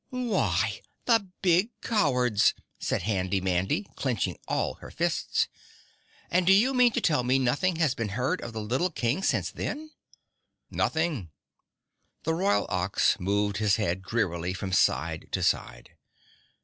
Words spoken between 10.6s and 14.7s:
"Nothing." The Royal Ox moved his head drearily